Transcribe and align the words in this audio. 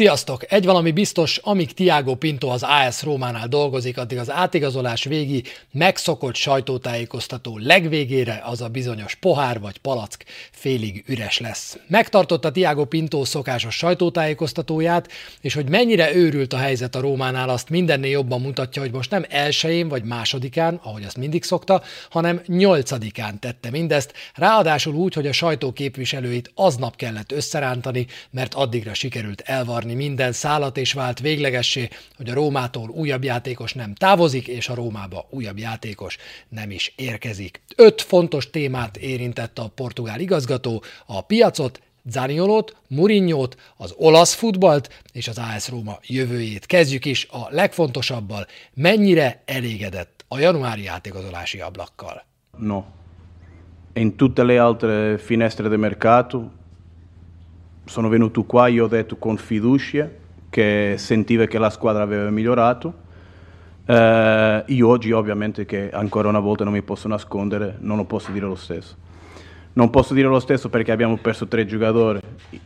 Sziasztok! 0.00 0.52
Egy 0.52 0.64
valami 0.64 0.90
biztos, 0.90 1.36
amíg 1.36 1.72
Tiago 1.72 2.14
Pinto 2.14 2.48
az 2.48 2.62
AS 2.62 3.02
Rómánál 3.02 3.48
dolgozik, 3.48 3.98
addig 3.98 4.18
az 4.18 4.30
átigazolás 4.30 5.04
végi 5.04 5.42
megszokott 5.72 6.34
sajtótájékoztató 6.34 7.58
legvégére 7.58 8.42
az 8.44 8.60
a 8.60 8.68
bizonyos 8.68 9.14
pohár 9.14 9.60
vagy 9.60 9.78
palack 9.78 10.24
félig 10.50 11.04
üres 11.06 11.38
lesz. 11.38 11.78
Megtartotta 11.86 12.50
Tiago 12.50 12.84
Pinto 12.84 13.24
szokásos 13.24 13.76
sajtótájékoztatóját, 13.76 15.08
és 15.40 15.54
hogy 15.54 15.68
mennyire 15.68 16.14
őrült 16.14 16.52
a 16.52 16.58
helyzet 16.58 16.94
a 16.94 17.00
Rómánál, 17.00 17.48
azt 17.48 17.68
mindennél 17.68 18.10
jobban 18.10 18.40
mutatja, 18.40 18.82
hogy 18.82 18.92
most 18.92 19.10
nem 19.10 19.24
elsőjén 19.28 19.88
vagy 19.88 20.04
másodikán, 20.04 20.80
ahogy 20.82 21.04
azt 21.04 21.16
mindig 21.16 21.44
szokta, 21.44 21.82
hanem 22.10 22.40
nyolcadikán 22.46 23.38
tette 23.38 23.70
mindezt, 23.70 24.12
ráadásul 24.34 24.94
úgy, 24.94 25.14
hogy 25.14 25.26
a 25.26 25.32
sajtó 25.32 25.72
képviselőit 25.72 26.52
aznap 26.54 26.96
kellett 26.96 27.32
összerántani, 27.32 28.06
mert 28.30 28.54
addigra 28.54 28.94
sikerült 28.94 29.40
elvarni 29.40 29.88
zavarni 29.90 29.94
minden 29.94 30.32
szállat, 30.32 30.76
és 30.76 30.92
vált 30.92 31.20
véglegessé, 31.20 31.88
hogy 32.16 32.30
a 32.30 32.34
Rómától 32.34 32.88
újabb 32.90 33.24
játékos 33.24 33.72
nem 33.72 33.94
távozik, 33.94 34.48
és 34.48 34.68
a 34.68 34.74
Rómába 34.74 35.26
újabb 35.30 35.58
játékos 35.58 36.16
nem 36.48 36.70
is 36.70 36.92
érkezik. 36.96 37.60
Öt 37.76 38.02
fontos 38.02 38.50
témát 38.50 38.96
érintett 38.96 39.58
a 39.58 39.70
portugál 39.74 40.20
igazgató, 40.20 40.82
a 41.06 41.20
piacot, 41.20 41.80
Zaniolót, 42.04 42.76
Murinyót, 42.88 43.56
az 43.76 43.94
olasz 43.96 44.34
futballt 44.34 44.88
és 45.12 45.28
az 45.28 45.38
AS 45.38 45.68
Róma 45.68 45.98
jövőjét. 46.06 46.66
Kezdjük 46.66 47.04
is 47.04 47.26
a 47.30 47.48
legfontosabbal, 47.50 48.46
mennyire 48.74 49.42
elégedett 49.44 50.24
a 50.28 50.38
januári 50.38 50.82
játékozolási 50.82 51.60
ablakkal. 51.60 52.24
No. 52.58 52.82
In 53.92 54.16
tutte 54.16 54.42
le 54.42 54.64
altre 54.64 55.18
finestre 55.18 55.68
de 55.68 55.76
mercato 55.76 56.48
sono 57.90 58.08
venuto 58.08 58.44
qua, 58.44 58.68
io 58.68 58.84
ho 58.84 58.86
detto 58.86 59.16
con 59.16 59.36
fiducia 59.36 60.08
che 60.48 60.94
sentiva 60.96 61.46
che 61.46 61.58
la 61.58 61.70
squadra 61.70 62.04
aveva 62.04 62.30
migliorato. 62.30 62.94
Eh, 63.84 64.62
io 64.64 64.86
oggi 64.88 65.10
ovviamente 65.10 65.66
che 65.66 65.90
ancora 65.90 66.28
una 66.28 66.38
volta 66.38 66.62
non 66.62 66.72
mi 66.72 66.82
posso 66.82 67.08
nascondere, 67.08 67.78
non 67.80 67.96
lo 67.96 68.04
posso 68.04 68.30
dire 68.30 68.46
lo 68.46 68.54
stesso. 68.54 68.94
Non 69.72 69.90
posso 69.90 70.14
dire 70.14 70.28
lo 70.28 70.38
stesso 70.38 70.68
perché 70.68 70.92
abbiamo 70.92 71.16
perso 71.16 71.48
tre 71.48 71.66
giocatori 71.66 72.20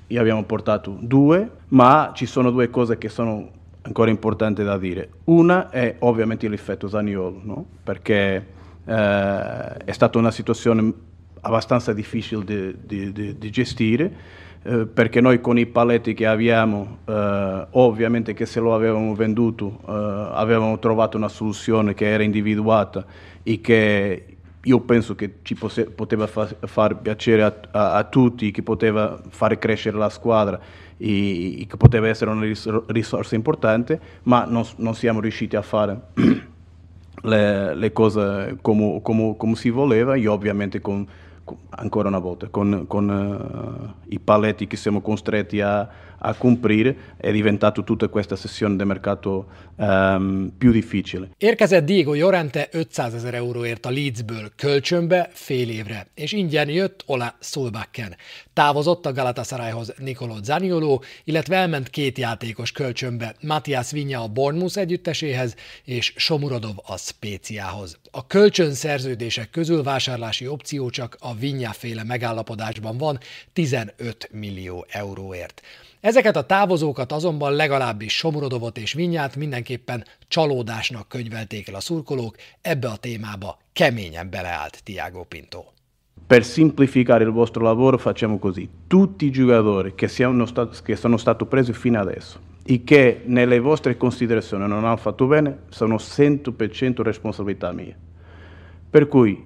e 0.06 0.18
abbiamo 0.18 0.44
portato 0.44 0.94
due, 1.00 1.50
ma 1.68 2.12
ci 2.14 2.26
sono 2.26 2.50
due 2.50 2.68
cose 2.68 2.98
che 2.98 3.08
sono 3.08 3.48
ancora 3.80 4.10
importanti 4.10 4.62
da 4.62 4.76
dire. 4.76 5.08
Una 5.24 5.70
è 5.70 5.96
ovviamente 6.00 6.46
l'effetto 6.48 6.86
Zaniolo, 6.86 7.40
no? 7.42 7.64
perché 7.82 8.46
eh, 8.84 9.76
è 9.84 9.92
stata 9.92 10.18
una 10.18 10.30
situazione 10.30 10.92
abbastanza 11.40 11.94
difficile 11.94 12.74
di 12.84 13.50
gestire 13.50 14.42
eh, 14.66 14.86
perché 14.86 15.20
noi 15.20 15.42
con 15.42 15.58
i 15.58 15.66
paletti 15.66 16.14
che 16.14 16.26
abbiamo, 16.26 16.98
eh, 17.04 17.66
ovviamente 17.72 18.32
che 18.32 18.46
se 18.46 18.60
lo 18.60 18.74
avevamo 18.74 19.14
venduto, 19.14 19.80
eh, 19.86 19.92
avevamo 20.32 20.78
trovato 20.78 21.18
una 21.18 21.28
soluzione 21.28 21.92
che 21.92 22.06
era 22.06 22.22
individuata 22.22 23.04
e 23.42 23.60
che 23.60 24.24
io 24.62 24.80
penso 24.80 25.14
che 25.14 25.34
ci 25.42 25.54
poteva 25.54 26.26
far, 26.26 26.56
far 26.62 26.96
piacere 26.96 27.42
a, 27.42 27.54
a, 27.72 27.94
a, 27.96 28.04
tutti, 28.04 28.50
che 28.50 28.62
poteva 28.62 29.20
fare 29.28 29.58
crescere 29.58 29.98
la 29.98 30.08
squadra 30.08 30.58
e, 30.96 31.60
e 31.60 31.66
che 31.66 31.76
poteva 31.76 32.08
essere 32.08 32.30
una 32.30 32.46
risorsa 32.86 33.34
importante, 33.34 34.00
ma 34.22 34.46
non, 34.46 34.64
non 34.76 34.94
siamo 34.94 35.20
riusciti 35.20 35.56
a 35.56 35.62
fare 35.62 36.00
le, 37.20 37.74
le 37.74 37.92
cose 37.92 38.56
come, 38.62 39.00
come, 39.02 39.34
come, 39.36 39.54
si 39.56 39.68
voleva 39.68 40.14
e 40.14 40.26
ovviamente 40.26 40.80
con 40.80 41.06
ancora 41.70 42.08
una 42.08 42.18
volta, 42.18 42.48
con, 42.48 42.86
con 42.86 43.08
uh, 43.08 44.04
i 44.08 44.18
paletti 44.18 44.66
che 44.66 44.76
siamo 44.76 45.00
costretti 45.00 45.60
a, 45.60 45.88
a 46.18 46.34
cumprir, 46.34 46.96
è 47.16 47.32
diventato 47.32 47.84
tutta 47.84 48.08
questa 48.08 48.36
sessione 48.36 48.76
di 48.76 48.84
mercato 48.84 49.46
um, 49.76 50.52
più 50.58 50.70
difficile. 50.70 51.30
Érkezett 51.38 51.84
Diego 51.84 52.14
Jorente 52.14 52.68
500 52.72 53.14
ezer 53.14 53.34
euróért 53.34 53.86
a 53.86 53.90
Leedsből 53.90 54.52
kölcsönbe 54.56 55.30
fél 55.32 55.68
évre, 55.68 56.06
és 56.14 56.32
ingyen 56.32 56.68
jött 56.68 57.02
Ola 57.06 57.34
Solbakken. 57.40 58.16
Távozott 58.52 59.06
a 59.06 59.12
Galatasarayhoz 59.12 59.94
Nicolo 59.98 60.36
Zaniolo, 60.42 60.98
illetve 61.24 61.56
elment 61.56 61.90
két 61.90 62.18
játékos 62.18 62.72
kölcsönbe, 62.72 63.34
Matthias 63.40 63.90
Vinya 63.90 64.22
a 64.22 64.28
Bournemouth 64.28 64.78
együtteséhez, 64.78 65.54
és 65.84 66.12
Somurodov 66.16 66.76
a 66.86 66.96
Spéciához. 66.96 67.98
A 68.10 68.26
kölcsönszerződések 68.26 69.50
közül 69.50 69.82
vásárlási 69.82 70.46
opció 70.46 70.90
csak 70.90 71.16
a 71.20 71.34
Vinya 71.34 71.72
féle 71.72 72.04
megállapodásban 72.04 72.98
van 72.98 73.18
15 73.52 74.28
millió 74.32 74.86
euróért. 74.88 75.62
Ezeket 76.04 76.36
a 76.36 76.46
távozókat 76.46 77.12
azonban 77.12 77.52
legalábbis 77.52 78.16
Somurodovot 78.18 78.78
és 78.78 78.92
Vinyát 78.92 79.36
mindenképpen 79.36 80.04
csalódásnak 80.28 81.08
könyvelték 81.08 81.68
el 81.68 81.74
a 81.74 81.80
szurkolók, 81.80 82.36
ebbe 82.60 82.88
a 82.88 82.96
témába 82.96 83.58
keményen 83.72 84.30
beleállt 84.30 84.82
Tiago 84.82 85.24
Pinto. 85.24 85.64
Per 86.26 86.44
semplificare 86.44 87.24
il 87.24 87.30
vostro 87.30 87.62
lavoro 87.62 87.98
facciamo 87.98 88.38
così. 88.38 88.68
Tutti 88.86 89.24
i 89.24 89.30
giocatori 89.30 89.94
che, 89.94 90.08
siano 90.08 90.46
stati, 90.46 90.78
che 90.82 90.96
sono 90.96 91.16
stati 91.16 91.44
presi 91.44 91.72
fino 91.72 92.00
adesso 92.00 92.38
e 92.64 92.84
che 92.84 93.22
nelle 93.24 93.58
vostre 93.58 93.96
considerazioni 93.96 94.66
non 94.66 94.84
hanno 94.84 94.96
fatto 94.96 95.26
bene 95.26 95.58
sono 95.68 95.94
100% 95.94 97.00
responsabilità 97.00 97.72
mia. 97.72 97.96
Per 98.90 99.08
cui 99.08 99.42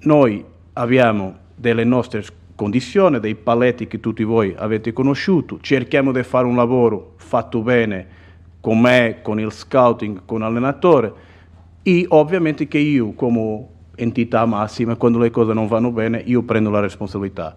noi 0.00 0.44
abbiamo 0.74 1.38
delle 1.56 1.84
nostre 1.84 2.24
condizione, 2.58 3.20
dei 3.20 3.36
paletti 3.36 3.86
che 3.86 4.00
tutti 4.00 4.24
voi 4.24 4.52
avete 4.58 4.92
conosciuto, 4.92 5.60
cerchiamo 5.60 6.10
di 6.10 6.24
fare 6.24 6.44
un 6.44 6.56
lavoro 6.56 7.12
fatto 7.14 7.62
bene 7.62 8.06
con 8.60 8.80
me, 8.80 9.20
con 9.22 9.38
il 9.38 9.52
scouting, 9.52 10.22
con 10.24 10.40
l'allenatore 10.40 11.12
e 11.84 12.04
ovviamente 12.08 12.66
che 12.66 12.78
io 12.78 13.12
come 13.12 13.64
entità 13.94 14.44
massima, 14.44 14.96
quando 14.96 15.18
le 15.18 15.30
cose 15.30 15.52
non 15.52 15.68
vanno 15.68 15.92
bene, 15.92 16.20
io 16.26 16.42
prendo 16.42 16.68
la 16.70 16.80
responsabilità. 16.80 17.54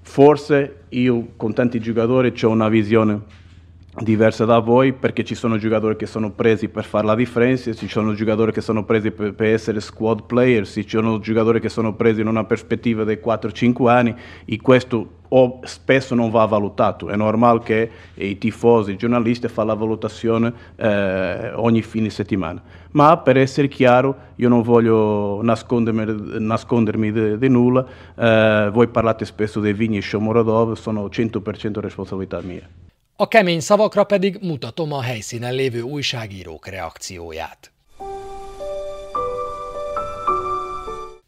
Forse 0.00 0.84
io 0.88 1.32
con 1.36 1.52
tanti 1.52 1.78
giocatori 1.78 2.32
ho 2.42 2.48
una 2.48 2.70
visione 2.70 3.20
diversa 4.00 4.46
da 4.46 4.58
voi 4.58 4.94
perché 4.94 5.22
ci 5.22 5.34
sono 5.34 5.58
giocatori 5.58 5.96
che 5.96 6.06
sono 6.06 6.30
presi 6.30 6.68
per 6.68 6.84
fare 6.84 7.04
la 7.04 7.14
differenza, 7.14 7.72
ci 7.74 7.88
sono 7.88 8.14
giocatori 8.14 8.50
che 8.50 8.62
sono 8.62 8.84
presi 8.84 9.10
per, 9.10 9.34
per 9.34 9.48
essere 9.48 9.80
squad 9.80 10.24
player, 10.24 10.66
ci 10.66 10.88
sono 10.88 11.18
giocatori 11.18 11.60
che 11.60 11.68
sono 11.68 11.94
presi 11.94 12.22
in 12.22 12.26
una 12.26 12.44
prospettiva 12.44 13.04
di 13.04 13.18
4-5 13.22 13.88
anni 13.88 14.14
e 14.46 14.58
questo 14.60 15.20
spesso 15.64 16.14
non 16.14 16.30
va 16.30 16.44
valutato. 16.46 17.08
È 17.08 17.16
normale 17.16 17.60
che 17.60 17.90
i 18.14 18.36
tifosi, 18.38 18.92
i 18.92 18.96
giornalisti 18.96 19.48
fanno 19.48 19.68
la 19.68 19.74
valutazione 19.74 20.52
eh, 20.76 21.52
ogni 21.54 21.82
fine 21.82 22.10
settimana. 22.10 22.62
Ma 22.92 23.16
per 23.18 23.38
essere 23.38 23.68
chiaro, 23.68 24.14
io 24.36 24.48
non 24.48 24.62
voglio 24.62 25.40
nascondermi, 25.42 26.38
nascondermi 26.38 27.38
di 27.38 27.48
nulla, 27.48 27.86
eh, 28.14 28.70
voi 28.72 28.88
parlate 28.88 29.24
spesso 29.24 29.60
dei 29.60 29.72
Vigni 29.72 29.98
e 29.98 30.02
Shomorodov, 30.02 30.74
sono 30.74 31.06
100% 31.06 31.80
responsabilità 31.80 32.40
mia. 32.42 32.68
A 33.22 33.28
kemény 33.28 33.60
szavakra 33.60 34.04
pedig 34.04 34.38
mutatom 34.40 34.92
a 34.92 35.02
helyszínen 35.02 35.54
lévő 35.54 35.80
újságírók 35.80 36.66
reakcióját. 36.66 37.72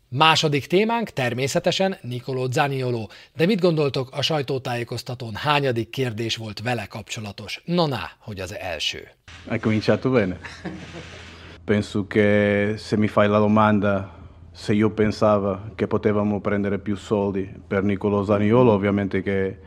Második 0.08 0.66
témánk 0.66 1.08
természetesen 1.08 1.96
Nicolò 2.02 2.50
Zaniolo, 2.50 3.06
de 3.36 3.46
mit 3.46 3.60
gondoltok 3.60 4.08
a 4.12 4.22
sajtótájékoztatón 4.22 5.34
hányadik 5.34 5.90
kérdés 5.90 6.36
volt 6.36 6.60
vele 6.60 6.86
kapcsolatos? 6.86 7.62
Na, 7.64 7.86
na 7.86 8.10
hogy 8.18 8.40
az 8.40 8.54
első. 8.58 9.08
Hai 9.48 9.58
cominciato 9.58 10.10
bene. 10.10 10.38
Penso 11.64 12.06
che 12.06 12.74
se 12.76 12.96
mi 12.96 13.08
fai 13.08 13.28
la 13.28 13.38
domanda 13.38 14.14
se 14.52 14.72
io 14.72 14.90
pensavo 14.90 15.58
che 15.74 15.86
potevamo 15.86 16.40
prendere 16.40 16.78
più 16.78 16.96
soldi 16.96 17.54
per 17.68 17.82
Nicolò 17.82 18.24
Zaniolo, 18.24 18.72
ovviamente 18.72 19.22
che 19.22 19.58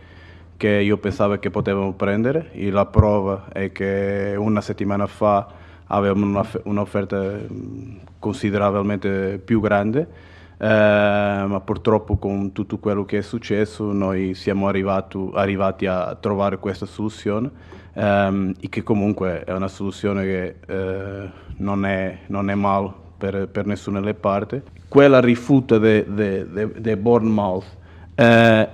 che 0.58 0.70
io 0.70 0.98
pensavo 0.98 1.38
che 1.38 1.52
potevamo 1.52 1.94
prendere 1.94 2.52
e 2.52 2.72
la 2.72 2.88
prova 2.88 3.46
è 3.54 3.72
che 3.72 4.34
una 4.36 4.60
settimana 4.60 5.06
fa 5.06 5.48
avevamo 5.88 6.44
un'offerta 6.64 7.22
mm, 7.22 7.98
considerabilmente 8.20 9.40
più 9.44 9.62
grande, 9.62 10.08
eh, 10.58 10.66
ma 11.48 11.62
purtroppo 11.64 12.18
con 12.18 12.52
tutto 12.52 12.80
quello 12.80 13.06
che 13.06 13.20
è 13.20 13.22
successo 13.22 13.92
noi 13.92 14.34
siamo 14.34 14.68
arrivato, 14.68 15.32
arrivati 15.34 15.86
a 15.86 16.18
trovare 16.20 16.58
questa 16.58 16.88
soluzione 16.88 17.52
ehm, 17.94 18.54
e 18.60 18.68
che 18.68 18.82
comunque 18.84 19.44
è 19.44 19.54
una 19.54 19.68
soluzione 19.68 20.24
che 20.24 20.56
eh, 20.66 21.30
non, 21.58 21.86
è, 21.86 22.18
non, 22.28 22.50
è, 22.50 22.56
male 22.56 22.92
per, 23.18 23.48
per 23.48 23.66
nessuna 23.68 24.00
delle 24.00 24.16
parti. 24.16 24.62
Quella 24.88 25.20
rifuta 25.20 25.78
di 25.78 26.96
Bournemouth 26.98 27.66
eh, 28.16 28.70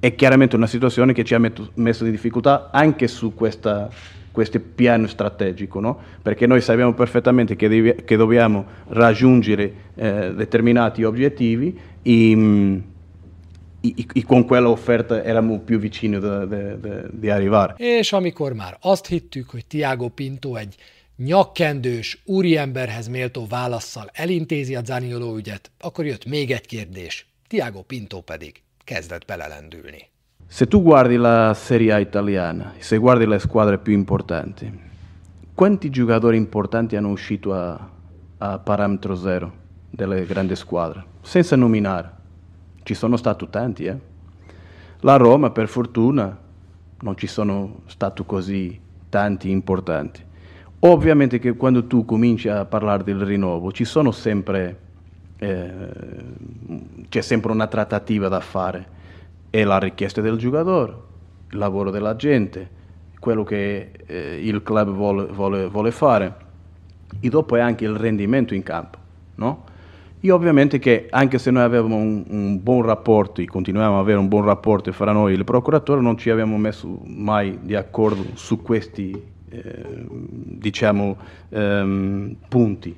è 0.00 0.14
chiaramente 0.14 0.56
una 0.56 0.66
situazione 0.66 1.12
che 1.12 1.24
ci 1.24 1.34
ha 1.34 1.40
messo 1.74 2.04
in 2.04 2.10
difficoltà 2.10 2.70
anche 2.70 3.08
su 3.08 3.34
questa, 3.34 3.90
questo 4.30 4.60
piano 4.60 5.06
strategico, 5.08 5.80
no? 5.80 5.98
perché 6.22 6.46
noi 6.46 6.60
sappiamo 6.60 6.94
perfettamente 6.94 7.56
che, 7.56 7.68
devi, 7.68 7.94
che 8.04 8.16
dobbiamo 8.16 8.64
raggiungere 8.88 9.72
eh, 9.96 10.34
determinati 10.34 11.02
obiettivi 11.02 11.76
e, 12.02 12.32
e, 13.80 13.94
e 14.12 14.24
con 14.24 14.44
quella 14.44 14.68
offerta 14.68 15.24
eravamo 15.24 15.58
più 15.60 15.78
vicini 15.78 16.18
di 17.10 17.30
arrivare. 17.30 17.74
És 17.76 18.12
amikor 18.12 18.52
már 18.52 18.76
azt 18.80 19.06
hittük, 19.06 19.50
hogy 19.50 19.66
Tiago 19.66 20.08
Pinto 20.08 20.56
egy 20.56 20.74
nyakkendős, 21.16 22.22
úriemberhez 22.24 23.08
méltó 23.08 23.46
válaszsal 23.46 24.10
elintézi 24.12 24.74
a 24.74 24.82
Zanioló 24.84 25.36
ügyet, 25.36 25.70
akkor 25.80 26.06
jött 26.06 26.24
még 26.24 26.50
egy 26.50 26.66
kérdés. 26.66 27.26
Tiago 27.48 27.82
Pinto 27.82 28.20
pedig 28.20 28.62
kezdett 28.88 29.26
belelendülni. 29.26 30.08
Se 30.46 30.66
tu 30.66 30.80
guardi 30.80 31.16
la 31.16 31.52
Serie 31.52 31.92
A 31.92 31.98
italiana, 31.98 32.72
se 32.78 32.96
guardi 32.96 33.26
le 33.26 33.38
squadre 33.38 33.76
più 33.76 33.92
importanti, 33.92 34.72
quanti 35.54 35.90
giocatori 35.90 36.38
importanti 36.38 36.96
hanno 36.96 37.10
uscito 37.10 37.52
a, 37.52 37.90
a 38.38 38.58
parametro 38.58 39.14
zero 39.14 39.52
delle 39.90 40.24
grandi 40.24 40.56
squadre? 40.56 41.04
Senza 41.20 41.54
nominare. 41.54 42.12
Ci 42.82 42.94
sono 42.94 43.18
stati 43.18 43.46
tanti, 43.50 43.84
eh? 43.84 43.98
La 45.00 45.16
Roma, 45.16 45.50
per 45.50 45.68
fortuna, 45.68 46.34
non 47.00 47.14
ci 47.14 47.26
sono 47.26 47.82
stati 47.88 48.22
così 48.24 48.80
tanti 49.10 49.50
importanti. 49.50 50.24
Ovviamente 50.80 51.38
che 51.38 51.56
quando 51.56 51.86
tu 51.86 52.06
cominci 52.06 52.48
a 52.48 52.64
parlare 52.64 53.04
del 53.04 53.20
rinnovo 53.20 53.70
ci 53.70 53.84
sono 53.84 54.12
sempre, 54.12 54.78
eh, 55.38 55.88
c'è 57.08 57.20
sempre 57.20 57.52
una 57.52 57.66
trattativa 57.66 58.28
da 58.28 58.40
fare. 58.40 58.96
È 59.50 59.62
la 59.64 59.78
richiesta 59.78 60.20
del 60.20 60.36
giocatore, 60.36 60.94
il 61.50 61.58
lavoro 61.58 61.90
della 61.90 62.16
gente, 62.16 62.76
quello 63.18 63.44
che 63.44 63.90
eh, 64.06 64.40
il 64.42 64.62
club 64.62 64.90
vuole, 64.90 65.24
vuole, 65.26 65.68
vuole, 65.68 65.90
fare 65.90 66.46
e 67.20 67.28
dopo 67.28 67.56
è 67.56 67.60
anche 67.60 67.84
il 67.84 67.96
rendimento 67.96 68.54
in 68.54 68.62
campo. 68.62 68.98
No? 69.36 69.64
E 70.20 70.30
ovviamente 70.32 70.78
che 70.78 71.06
anche 71.10 71.38
se 71.38 71.50
noi 71.50 71.62
avevamo 71.62 71.96
un, 71.96 72.24
un 72.28 72.62
buon 72.62 72.82
rapporto 72.82 73.40
e 73.40 73.46
continuiamo 73.46 73.94
ad 73.94 74.00
avere 74.00 74.18
un 74.18 74.28
buon 74.28 74.44
rapporto 74.44 74.92
fra 74.92 75.12
noi 75.12 75.32
e 75.32 75.36
il 75.36 75.44
procuratore, 75.44 76.00
non 76.00 76.18
ci 76.18 76.28
abbiamo 76.28 76.56
messo 76.58 77.00
mai 77.04 77.58
di 77.62 77.76
accordo 77.76 78.24
su 78.34 78.60
questi 78.60 79.36
eh, 79.50 80.06
diciamo, 80.08 81.16
ehm, 81.50 82.36
punti. 82.48 82.96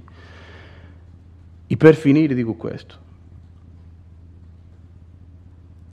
E 1.73 1.77
per 1.77 1.95
finire 1.95 2.35
dico 2.35 2.55
questo. 2.55 2.97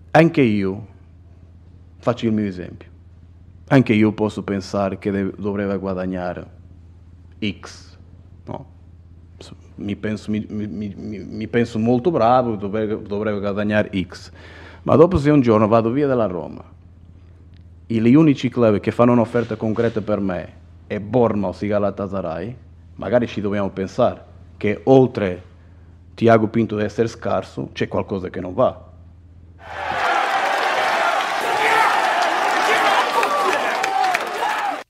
Anche 0.09 0.41
io, 0.41 0.87
faccio 1.99 2.25
il 2.25 2.31
mio 2.31 2.45
esempio, 2.45 2.89
anche 3.67 3.93
io 3.93 4.11
posso 4.11 4.41
pensare 4.41 4.97
che 4.97 5.11
dovrebbe 5.37 5.77
guadagnare 5.77 6.49
X, 7.39 7.95
no? 8.45 8.65
mi, 9.75 9.95
penso, 9.95 10.31
mi, 10.31 10.43
mi, 10.49 10.95
mi, 10.95 11.47
penso 11.47 11.77
molto 11.77 12.09
bravo, 12.09 12.55
dovrebbe, 12.55 12.99
dovrebbe 12.99 13.39
guadagnare 13.39 13.91
X, 14.01 14.31
ma 14.81 14.95
dopo 14.95 15.19
se 15.19 15.29
un 15.29 15.41
giorno 15.41 15.67
vado 15.67 15.91
via 15.91 16.07
dalla 16.07 16.25
Roma 16.25 16.63
e 17.85 18.01
gli 18.01 18.15
unici 18.15 18.49
club 18.49 18.79
che 18.79 18.89
fanno 18.89 19.11
un'offerta 19.11 19.55
concreta 19.55 20.01
per 20.01 20.21
me 20.21 20.53
è 20.87 20.99
Bournemouth 20.99 21.61
e 21.61 21.67
Galatasaray, 21.67 22.55
magari 22.95 23.27
ci 23.27 23.41
dobbiamo 23.41 23.69
pensare 23.69 24.23
che 24.57 24.81
oltre 24.85 25.55
Tiago 26.17 26.47
Pinto 26.47 26.75
di 26.75 26.83
essere 26.83 27.07
scarso 27.07 27.69
c'è 27.73 27.87
qualcosa 27.87 28.29
che 28.29 28.39
non 28.39 28.55
va. 28.55 28.91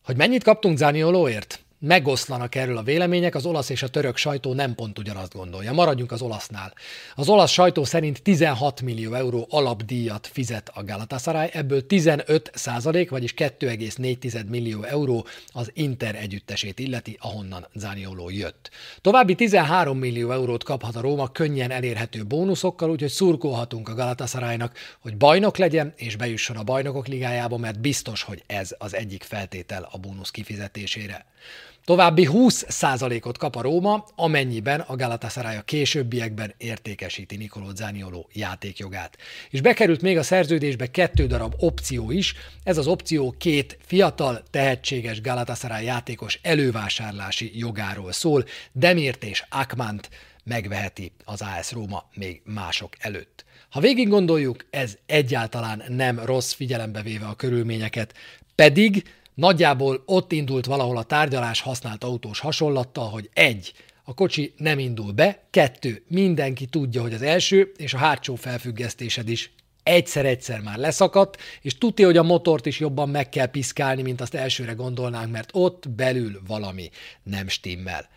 Hogy 0.04 0.16
mennyit 0.16 0.44
kaptunk 0.44 0.78
Zaniolóért? 0.78 1.67
Megoszlanak 1.80 2.56
erről 2.56 2.78
a 2.78 2.84
vélemények, 2.84 3.36
az 3.36 3.46
olasz 3.46 3.70
és 3.70 3.84
a 3.84 3.88
török 3.88 4.18
sajtó 4.18 4.54
nem 4.54 4.76
pont 4.76 5.00
ugyanazt 5.00 5.34
gondolja. 5.34 5.74
Maradjunk 5.74 6.12
az 6.12 6.22
olasznál. 6.22 6.74
Az 7.16 7.30
olasz 7.30 7.52
sajtó 7.52 7.84
szerint 7.84 8.22
16 8.22 8.82
millió 8.82 9.14
euró 9.14 9.48
alapdíjat 9.50 10.28
fizet 10.28 10.72
a 10.74 10.84
Galatasaray, 10.84 11.50
ebből 11.52 11.86
15 11.86 12.52
százalék, 12.54 13.10
vagyis 13.10 13.34
2,4 13.34 14.48
millió 14.48 14.84
euró 14.84 15.26
az 15.48 15.72
Inter 15.74 16.16
együttesét 16.16 16.80
illeti, 16.80 17.18
ahonnan 17.22 17.68
Zanioló 17.74 18.30
jött. 18.30 18.70
További 19.02 19.36
13 19.36 19.98
millió 19.98 20.32
eurót 20.32 20.64
kaphat 20.64 20.96
a 20.96 21.02
Róma 21.02 21.28
könnyen 21.28 21.72
elérhető 21.72 22.24
bónuszokkal, 22.24 22.90
úgyhogy 22.90 23.10
szurkolhatunk 23.10 23.90
a 23.90 23.94
Galatasaraynak, 23.94 24.78
hogy 25.00 25.18
bajnok 25.18 25.58
legyen 25.58 25.94
és 25.96 26.16
bejusson 26.16 26.58
a 26.58 26.64
bajnokok 26.64 27.08
ligájába, 27.08 27.58
mert 27.58 27.80
biztos, 27.80 28.24
hogy 28.24 28.44
ez 28.48 28.76
az 28.78 28.96
egyik 28.96 29.24
feltétel 29.24 29.88
a 29.92 29.98
bónusz 29.98 30.32
kifizetésére. 30.32 31.26
További 31.88 32.28
20%-ot 32.32 33.38
kap 33.38 33.56
a 33.56 33.62
Róma, 33.62 34.06
amennyiben 34.16 34.80
a 34.80 34.96
Galatasaray 34.96 35.56
a 35.56 35.62
későbbiekben 35.62 36.54
értékesíti 36.58 37.38
Nicolò 37.38 37.76
Zanioló 37.76 38.30
játékjogát. 38.34 39.18
És 39.50 39.62
bekerült 39.62 40.02
még 40.02 40.18
a 40.18 40.24
szerződésbe 40.24 40.92
kettő 40.92 41.28
darab 41.28 41.54
opció 41.58 42.12
is, 42.12 42.34
ez 42.64 42.78
az 42.78 42.88
opció 42.88 43.36
két 43.38 43.78
fiatal, 43.86 44.44
tehetséges 44.50 45.22
Galatasaray 45.22 45.86
játékos 45.86 46.40
elővásárlási 46.42 47.52
jogáról 47.54 48.12
szól, 48.12 48.46
Demirt 48.72 49.24
és 49.24 49.44
Akmant 49.50 50.10
megveheti 50.44 51.12
az 51.24 51.42
AS 51.42 51.72
Róma 51.72 52.10
még 52.14 52.42
mások 52.46 52.94
előtt. 53.00 53.46
Ha 53.70 53.80
végig 53.80 54.10
gondoljuk, 54.10 54.66
ez 54.70 54.98
egyáltalán 55.06 55.84
nem 55.88 56.20
rossz 56.20 56.54
figyelembe 56.54 57.02
véve 57.02 57.26
a 57.26 57.36
körülményeket, 57.36 58.14
pedig 58.56 59.04
Nagyjából 59.38 60.04
ott 60.06 60.32
indult 60.32 60.66
valahol 60.66 60.98
a 60.98 61.04
tárgyalás 61.04 61.62
használt 61.62 62.04
autós 62.04 62.40
hasonlattal, 62.40 63.10
hogy 63.10 63.30
egy, 63.34 63.74
a 64.04 64.14
kocsi 64.14 64.54
nem 64.58 64.80
indul 64.80 65.12
be, 65.12 65.44
kettő, 65.50 66.04
mindenki 66.08 66.66
tudja, 66.66 67.02
hogy 67.02 67.14
az 67.14 67.22
első 67.22 67.72
és 67.76 67.94
a 67.94 67.98
hátsó 67.98 68.36
felfüggesztésed 68.36 69.30
is 69.30 69.52
egyszer-egyszer 69.84 70.62
már 70.62 70.78
leszakadt, 70.78 71.38
és 71.62 71.78
tudja, 71.78 72.06
hogy 72.06 72.18
a 72.18 72.24
motort 72.24 72.66
is 72.66 72.80
jobban 72.80 73.10
meg 73.10 73.30
kell 73.30 73.46
piszkálni, 73.46 74.02
mint 74.02 74.22
azt 74.22 74.34
elsőre 74.34 74.74
gondolnánk, 74.74 75.32
mert 75.32 75.50
ott 75.54 75.90
belül 75.90 76.42
valami 76.48 76.90
nem 77.24 77.48
stimmel. 77.48 78.10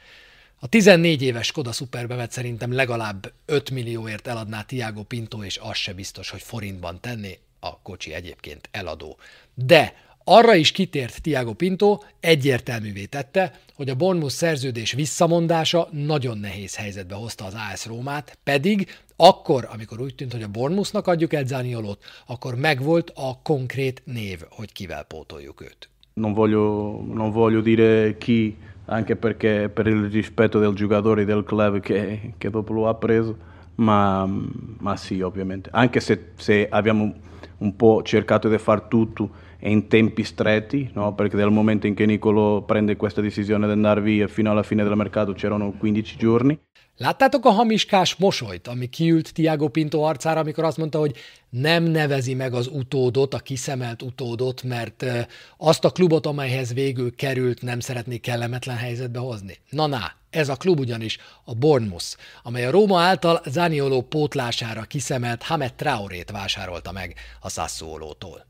A 0.58 0.68
14 0.68 1.22
éves 1.22 1.46
Skoda 1.46 1.72
Superbevet 1.72 2.32
szerintem 2.32 2.72
legalább 2.72 3.32
5 3.46 3.70
millióért 3.70 4.26
eladná 4.26 4.62
Tiago 4.62 5.02
Pinto, 5.02 5.44
és 5.44 5.58
az 5.62 5.76
se 5.76 5.92
biztos, 5.92 6.30
hogy 6.30 6.42
forintban 6.42 7.00
tenné, 7.00 7.38
a 7.60 7.80
kocsi 7.82 8.12
egyébként 8.12 8.68
eladó. 8.72 9.18
De 9.54 9.94
arra 10.32 10.54
is 10.54 10.72
kitért 10.72 11.22
Tiago 11.22 11.52
Pinto, 11.52 11.98
egyértelművé 12.20 13.04
tette, 13.04 13.52
hogy 13.74 13.88
a 13.88 13.94
Bournemouth 13.94 14.34
szerződés 14.34 14.92
visszamondása 14.92 15.88
nagyon 15.90 16.38
nehéz 16.38 16.76
helyzetbe 16.76 17.14
hozta 17.14 17.44
az 17.44 17.54
AS 17.72 17.86
Rómát, 17.86 18.38
pedig 18.44 18.88
akkor, 19.16 19.68
amikor 19.72 20.00
úgy 20.00 20.14
tűnt, 20.14 20.32
hogy 20.32 20.42
a 20.42 20.48
Bournemouthnak 20.48 21.06
adjuk 21.06 21.32
el 21.32 21.44
Zaniolót, 21.44 22.02
akkor 22.26 22.54
megvolt 22.54 23.12
a 23.14 23.40
konkrét 23.42 24.02
név, 24.04 24.40
hogy 24.48 24.72
kivel 24.72 25.02
pótoljuk 25.02 25.60
őt. 25.60 25.88
Non 26.12 26.34
voglio, 26.34 26.60
non 27.12 27.30
voglio 27.32 27.60
dire 27.60 28.16
chi, 28.18 28.56
anche 28.86 29.14
perché 29.16 29.68
per 29.68 29.86
il 29.86 30.10
rispetto 30.10 30.60
del 30.60 30.74
giocatore 30.74 31.24
del 31.24 31.44
club 31.44 31.80
che, 31.80 32.20
che 32.38 32.50
dopo 32.50 32.72
lo 32.72 32.88
ha 32.88 32.94
preso, 32.94 33.36
ma, 33.74 34.28
ma 34.78 34.96
sì, 34.96 35.20
ovviamente. 35.20 35.70
Anche 35.72 36.00
se, 36.00 36.18
se 36.36 36.68
abbiamo 36.70 37.14
un 37.58 37.76
po' 37.76 38.02
cercato 38.02 38.48
di 38.48 38.58
far 38.58 38.80
tutto 38.82 39.48
in 39.60 39.88
tempi 39.88 40.22
stretti, 40.22 40.90
no? 40.94 41.14
perché 41.14 41.36
dal 41.36 41.52
momento 41.52 41.86
in 41.86 41.94
che 41.94 42.06
Nicolo 42.06 42.62
prende 42.62 42.96
questa 42.96 43.20
decisione 43.20 43.66
di 43.66 43.72
andare 43.72 44.00
via 44.00 44.28
fino 44.28 44.50
alla 44.50 44.62
fine 44.62 44.82
del 44.82 44.96
mercato 44.96 45.32
c'erano 45.32 45.74
15 45.78 46.16
giorni. 46.16 46.58
Láttátok 46.96 47.44
a 47.44 47.50
hamiskás 47.50 48.14
mosolyt, 48.14 48.68
ami 48.68 48.86
kiült 48.86 49.32
Tiago 49.32 49.68
Pinto 49.68 50.02
arcára, 50.02 50.40
amikor 50.40 50.64
azt 50.64 50.76
mondta, 50.76 50.98
hogy 50.98 51.16
nem 51.50 51.82
nevezi 51.82 52.34
meg 52.34 52.54
az 52.54 52.66
utódot, 52.66 53.34
a 53.34 53.38
kiszemelt 53.38 54.02
utódot, 54.02 54.62
mert 54.62 55.04
azt 55.56 55.84
a 55.84 55.90
klubot, 55.90 56.26
amelyhez 56.26 56.74
végül 56.74 57.14
került, 57.14 57.62
nem 57.62 57.80
szeretné 57.80 58.16
kellemetlen 58.16 58.76
helyzetbe 58.76 59.18
hozni. 59.18 59.56
Na 59.70 59.86
na, 59.86 60.12
ez 60.30 60.48
a 60.48 60.56
klub 60.56 60.78
ugyanis 60.78 61.18
a 61.44 61.54
Bournemouth, 61.54 62.16
amely 62.42 62.64
a 62.66 62.70
Róma 62.70 63.00
által 63.00 63.40
Zanioló 63.44 64.02
pótlására 64.02 64.82
kiszemelt 64.82 65.42
Hamed 65.42 65.74
Traorét 65.74 66.30
vásárolta 66.30 66.92
meg 66.92 67.14
a 67.40 67.50
Sassuolótól. 67.50 68.49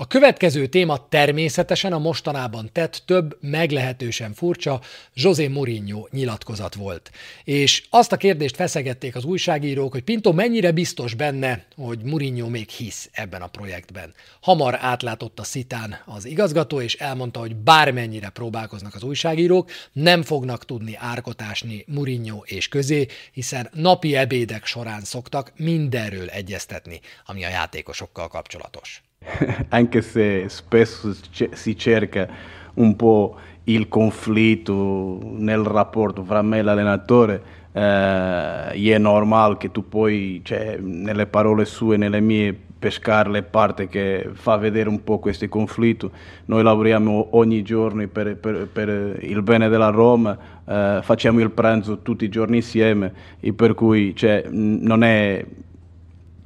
A 0.00 0.06
következő 0.06 0.66
téma 0.66 1.08
természetesen 1.08 1.92
a 1.92 1.98
mostanában 1.98 2.70
tett 2.72 3.02
több 3.06 3.38
meglehetősen 3.40 4.34
furcsa 4.34 4.80
José 5.14 5.46
Mourinho 5.46 6.06
nyilatkozat 6.10 6.74
volt. 6.74 7.10
És 7.44 7.86
azt 7.90 8.12
a 8.12 8.16
kérdést 8.16 8.56
feszegették 8.56 9.16
az 9.16 9.24
újságírók, 9.24 9.92
hogy 9.92 10.02
Pinto 10.02 10.32
mennyire 10.32 10.72
biztos 10.72 11.14
benne, 11.14 11.64
hogy 11.76 12.02
Mourinho 12.02 12.48
még 12.48 12.68
hisz 12.68 13.08
ebben 13.12 13.42
a 13.42 13.46
projektben. 13.46 14.14
Hamar 14.40 14.78
átlátott 14.80 15.40
a 15.40 15.44
szitán 15.44 16.02
az 16.06 16.24
igazgató, 16.24 16.80
és 16.80 16.94
elmondta, 16.94 17.40
hogy 17.40 17.56
bármennyire 17.56 18.28
próbálkoznak 18.28 18.94
az 18.94 19.02
újságírók, 19.02 19.70
nem 19.92 20.22
fognak 20.22 20.64
tudni 20.64 20.96
árkotásni 20.96 21.84
Mourinho 21.86 22.42
és 22.44 22.68
közé, 22.68 23.06
hiszen 23.32 23.68
napi 23.72 24.16
ebédek 24.16 24.66
során 24.66 25.00
szoktak 25.00 25.52
mindenről 25.56 26.28
egyeztetni, 26.28 27.00
ami 27.24 27.44
a 27.44 27.48
játékosokkal 27.48 28.28
kapcsolatos. 28.28 29.02
anche 29.70 30.02
se 30.02 30.44
spesso 30.48 31.14
si 31.52 31.76
cerca 31.76 32.28
un 32.74 32.96
po' 32.96 33.36
il 33.64 33.88
conflitto 33.88 35.18
nel 35.22 35.62
rapporto 35.64 36.24
fra 36.24 36.42
me 36.42 36.58
e 36.58 36.62
l'allenatore, 36.62 37.42
eh, 37.72 38.70
è 38.70 38.98
normale 38.98 39.56
che 39.58 39.70
tu 39.70 39.88
poi, 39.88 40.40
cioè, 40.42 40.78
nelle 40.80 41.26
parole 41.26 41.64
sue, 41.64 41.96
nelle 41.96 42.20
mie, 42.20 42.58
pescare 42.78 43.28
le 43.28 43.42
parti 43.42 43.88
che 43.88 44.30
fa 44.32 44.56
vedere 44.56 44.88
un 44.88 45.02
po' 45.02 45.18
questo 45.18 45.46
conflitto. 45.48 46.12
Noi 46.46 46.62
lavoriamo 46.62 47.28
ogni 47.32 47.62
giorno 47.62 48.06
per, 48.06 48.36
per, 48.36 48.68
per 48.68 49.18
il 49.20 49.42
bene 49.42 49.68
della 49.68 49.90
Roma, 49.90 50.38
eh, 50.64 51.00
facciamo 51.02 51.40
il 51.40 51.50
pranzo 51.50 51.98
tutti 51.98 52.24
i 52.24 52.28
giorni 52.28 52.56
insieme 52.56 53.12
e 53.40 53.52
per 53.52 53.74
cui 53.74 54.14
cioè, 54.14 54.44
non 54.48 55.02
è 55.02 55.44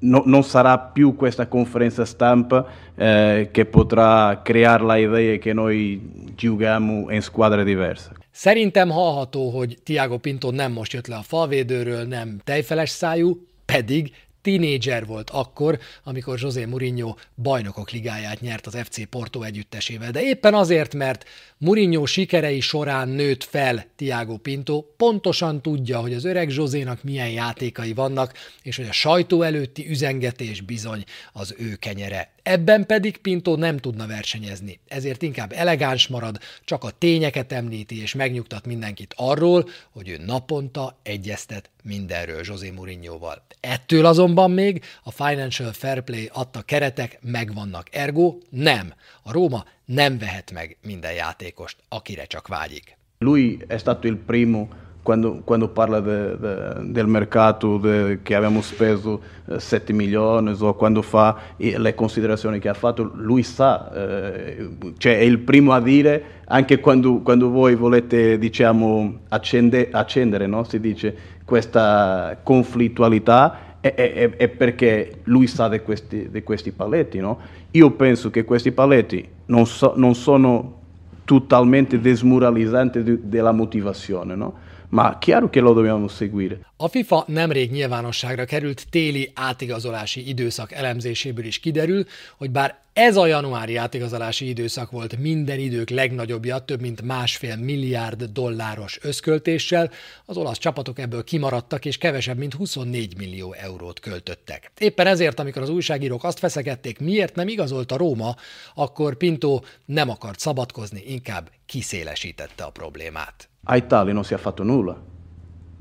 no, 0.02 0.22
non 0.26 0.42
sarà 0.42 0.78
più 0.78 1.14
questa 1.16 1.46
conferenza 1.46 2.04
stampa 2.04 2.66
eh, 2.94 3.48
che 3.52 3.64
potrà 3.64 4.40
creare 4.42 4.84
l'idea 4.84 5.38
che 5.38 5.52
noi 5.52 6.00
giochiamo 6.36 7.10
in 7.10 7.22
squadre 7.22 7.64
diverse. 7.64 8.10
Szerintem 8.34 8.90
hallható, 8.90 9.50
hogy 9.50 9.78
Tiago 9.82 10.18
Pinto 10.18 10.50
nem 10.50 10.72
most 10.72 10.92
jött 10.92 11.06
le 11.06 11.16
a 11.16 11.22
falvédőről, 11.22 12.04
nem 12.04 12.40
tejfeles 12.44 12.90
szájú, 12.90 13.46
pedig 13.64 14.12
Tínédzser 14.42 15.06
volt 15.06 15.30
akkor, 15.30 15.78
amikor 16.04 16.38
José 16.40 16.64
Mourinho 16.64 17.14
bajnokok 17.36 17.90
ligáját 17.90 18.40
nyert 18.40 18.66
az 18.66 18.78
FC 18.82 19.08
Porto 19.08 19.42
együttesével, 19.42 20.10
de 20.10 20.22
éppen 20.22 20.54
azért, 20.54 20.94
mert 20.94 21.24
Mourinho 21.58 22.06
sikerei 22.06 22.60
során 22.60 23.08
nőtt 23.08 23.44
fel 23.44 23.84
Tiago 23.96 24.36
Pinto, 24.36 24.84
pontosan 24.96 25.62
tudja, 25.62 26.00
hogy 26.00 26.14
az 26.14 26.24
öreg 26.24 26.50
Josénak 26.50 27.02
milyen 27.02 27.30
játékai 27.30 27.92
vannak, 27.92 28.32
és 28.62 28.76
hogy 28.76 28.88
a 28.88 28.92
sajtó 28.92 29.42
előtti 29.42 29.88
üzengetés 29.88 30.60
bizony 30.60 31.04
az 31.32 31.54
ő 31.58 31.74
kenyere. 31.74 32.32
Ebben 32.42 32.86
pedig 32.86 33.16
Pinto 33.16 33.56
nem 33.56 33.76
tudna 33.76 34.06
versenyezni, 34.06 34.80
ezért 34.88 35.22
inkább 35.22 35.52
elegáns 35.52 36.08
marad, 36.08 36.38
csak 36.64 36.84
a 36.84 36.90
tényeket 36.90 37.52
említi 37.52 38.00
és 38.00 38.14
megnyugtat 38.14 38.66
mindenkit 38.66 39.14
arról, 39.16 39.68
hogy 39.90 40.08
ő 40.08 40.16
naponta 40.26 40.98
egyeztet 41.02 41.70
mindenről 41.82 42.40
José 42.44 42.70
Mourinhoval. 42.70 43.42
Ettől 43.60 44.06
azonban 44.06 44.50
még 44.50 44.84
a 45.02 45.10
Financial 45.10 45.72
Fair 45.72 46.00
Play 46.00 46.30
adta 46.32 46.62
keretek 46.62 47.18
megvannak, 47.20 47.86
ergo 47.90 48.38
nem. 48.50 48.94
A 49.22 49.32
Róma 49.32 49.64
nem 49.84 50.18
vehet 50.18 50.52
meg 50.52 50.76
minden 50.82 51.12
játékost, 51.12 51.76
akire 51.88 52.24
csak 52.24 52.48
vágyik. 52.48 52.96
Lui 53.18 53.58
è 53.68 53.76
stato 53.76 54.06
il 54.06 54.16
primo 54.16 54.68
quando, 55.02 55.42
quando 55.44 55.68
parla 55.68 56.00
de, 56.00 56.36
de, 56.38 56.92
del 56.92 57.06
mercato 57.06 57.78
de, 57.78 58.20
che 58.22 58.34
abbiamo 58.34 58.62
speso 58.62 59.20
7 59.56 59.90
eh, 59.90 59.94
milioni 59.94 60.54
o 60.58 60.74
quando 60.74 61.02
fa 61.02 61.36
le 61.56 61.94
considerazioni 61.94 62.60
che 62.60 62.68
ha 62.68 62.74
fatto, 62.74 63.10
lui 63.14 63.42
sa, 63.42 63.92
eh, 63.92 64.68
cioè 64.98 65.18
è 65.18 65.22
il 65.22 65.38
primo 65.38 65.72
a 65.72 65.80
dire, 65.80 66.24
anche 66.46 66.78
quando, 66.78 67.18
quando 67.18 67.50
voi 67.50 67.74
volete 67.74 68.38
diciamo, 68.38 69.18
accende, 69.28 69.88
accendere, 69.90 70.46
no? 70.46 70.62
si 70.64 70.78
dice, 70.78 71.16
questa 71.44 72.38
conflittualità, 72.42 73.70
è, 73.80 73.94
è, 73.94 74.30
è, 74.36 74.48
perché 74.48 75.22
lui 75.24 75.48
sa 75.48 75.68
di 75.68 75.80
questi, 75.80 76.30
di 76.30 76.42
questi 76.44 76.70
paletti. 76.70 77.18
No? 77.18 77.38
Io 77.72 77.90
penso 77.90 78.30
che 78.30 78.44
questi 78.44 78.70
paletti 78.70 79.28
non, 79.46 79.66
so, 79.66 79.94
non 79.96 80.14
sono 80.14 80.78
totalmente 81.24 82.00
desmoralizzanti 82.00 83.20
della 83.24 83.50
motivazione. 83.50 84.36
No? 84.36 84.54
Ma 84.92 85.18
chiaro 85.18 85.48
che 85.48 85.60
lo 85.60 85.72
dobbiamo 85.72 86.08
seguire. 86.08 86.60
A 86.76 86.88
FIFA 86.88 87.24
nemrég 87.26 87.70
nyilvánosságra 87.70 88.44
került 88.44 88.86
téli 88.90 89.30
átigazolási 89.34 90.28
időszak 90.28 90.72
elemzéséből 90.72 91.44
is 91.44 91.58
kiderül, 91.58 92.04
hogy 92.36 92.50
bár 92.50 92.81
ez 92.92 93.16
a 93.16 93.26
januári 93.26 93.76
átigazolási 93.76 94.48
időszak 94.48 94.90
volt 94.90 95.18
minden 95.18 95.58
idők 95.58 95.90
legnagyobbja, 95.90 96.58
több 96.58 96.80
mint 96.80 97.02
másfél 97.02 97.56
milliárd 97.56 98.24
dolláros 98.24 98.98
összköltéssel, 99.02 99.90
az 100.24 100.36
olasz 100.36 100.58
csapatok 100.58 100.98
ebből 100.98 101.24
kimaradtak, 101.24 101.84
és 101.84 101.98
kevesebb, 101.98 102.38
mint 102.38 102.54
24 102.54 103.16
millió 103.16 103.52
eurót 103.52 104.00
költöttek. 104.00 104.70
Éppen 104.78 105.06
ezért, 105.06 105.40
amikor 105.40 105.62
az 105.62 105.68
újságírók 105.68 106.24
azt 106.24 106.38
feszegették, 106.38 107.00
miért 107.00 107.34
nem 107.34 107.48
igazolt 107.48 107.92
a 107.92 107.96
Róma, 107.96 108.34
akkor 108.74 109.16
Pinto 109.16 109.60
nem 109.84 110.10
akart 110.10 110.38
szabadkozni, 110.38 111.02
inkább 111.06 111.50
kiszélesítette 111.66 112.64
a 112.64 112.70
problémát. 112.70 113.48
a 113.64 113.76
Italia 113.76 114.12
non 114.12 114.24
si 114.24 114.34
è 114.34 114.38
fatto 114.38 114.62
nulla. 114.62 115.00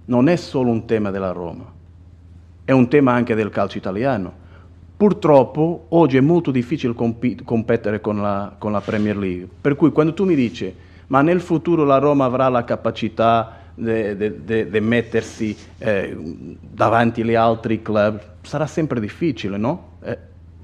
Non 0.05 0.27
è 0.27 0.35
solo 0.35 0.69
un 0.69 0.85
tema 0.85 1.11
della 1.11 1.31
Roma, 1.31 1.73
è 2.65 2.71
un 2.71 2.87
tema 2.89 3.13
anche 3.13 3.35
del 3.35 3.49
calcio 3.49 3.77
italiano. 3.77 4.40
Purtroppo 5.01 5.85
oggi 5.89 6.17
è 6.17 6.21
molto 6.21 6.51
difficile 6.51 6.93
comp- 6.93 7.43
competere 7.43 8.01
con 8.01 8.21
la, 8.21 8.53
con 8.55 8.71
la, 8.71 8.81
Premier 8.81 9.17
League, 9.17 9.47
per 9.59 9.75
cui 9.75 9.91
quando 9.91 10.13
tu 10.13 10.25
mi 10.25 10.35
dici 10.35 10.71
ma 11.07 11.23
nel 11.23 11.41
futuro 11.41 11.83
la 11.85 11.97
Roma 11.97 12.25
avrà 12.25 12.49
la 12.49 12.63
capacità 12.63 13.61
di 13.73 14.79
mettersi 14.79 15.57
eh, 15.79 16.15
davanti 16.59 17.21
agli 17.21 17.33
altri 17.33 17.81
club, 17.81 18.21
sarà 18.41 18.67
sempre 18.67 18.99
difficile, 18.99 19.57
no? 19.57 19.93
Eh, 20.03 20.15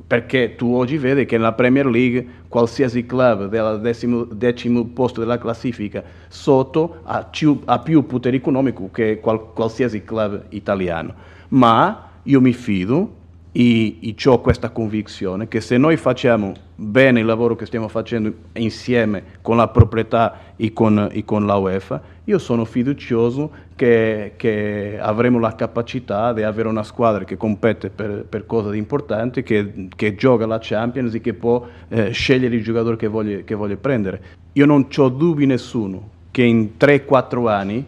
perché 0.05 0.55
tu 0.55 0.71
oggi 0.71 0.99
vedi 0.99 1.25
che 1.25 1.37
nella 1.37 1.53
Premier 1.53 1.87
League 1.87 2.27
qualsiasi 2.47 3.07
club 3.07 3.49
del 3.49 3.79
decimo, 3.81 4.23
decimo 4.25 4.85
posto 4.85 5.19
della 5.19 5.39
classifica 5.39 6.03
sotto 6.27 6.99
ha 7.05 7.23
più, 7.23 7.61
ha 7.65 7.79
più 7.79 8.05
potere 8.05 8.35
economico 8.37 8.91
che 8.91 9.19
qual, 9.19 9.51
qualsiasi 9.51 10.03
club 10.03 10.43
italiano. 10.49 11.15
Ma 11.47 12.11
io 12.21 12.39
mi 12.39 12.53
fido 12.53 13.16
e, 13.59 13.97
e 13.99 14.15
ho 14.25 14.39
questa 14.39 14.69
convinzione 14.69 15.47
che 15.47 15.61
se 15.61 15.77
noi 15.77 15.97
facciamo 15.97 16.53
bene 16.75 17.21
il 17.21 17.25
lavoro 17.25 17.55
che 17.55 17.65
stiamo 17.65 17.87
facendo 17.87 18.31
insieme 18.53 19.23
con 19.41 19.57
la 19.57 19.67
proprietà 19.69 20.53
e 20.55 20.73
con, 20.73 21.09
e 21.11 21.25
con 21.25 21.47
la 21.47 21.55
UEFA, 21.55 21.99
io 22.25 22.37
sono 22.37 22.65
fiducioso 22.65 23.49
che, 23.75 24.33
che, 24.37 24.99
avremo 25.01 25.39
la 25.39 25.55
capacità 25.55 26.33
di 26.33 26.43
avere 26.43 26.67
una 26.67 26.83
squadra 26.83 27.23
che 27.23 27.35
compete 27.35 27.89
per, 27.89 28.25
per 28.29 28.45
cose 28.45 28.77
importanti, 28.77 29.41
che, 29.41 29.87
che, 29.95 30.13
gioca 30.13 30.45
la 30.45 30.59
Champions 30.61 31.15
e 31.15 31.21
che 31.21 31.33
può 31.33 31.65
eh, 31.87 32.11
scegliere 32.11 32.55
il 32.55 32.63
giocatore 32.63 32.95
che 32.95 33.07
voglia, 33.07 33.75
prendere. 33.75 34.21
Io 34.53 34.67
non 34.67 34.87
ho 34.95 35.09
dubbi 35.09 35.47
nessuno 35.47 36.09
che 36.29 36.43
in 36.43 36.73
3-4 36.79 37.47
anni 37.47 37.85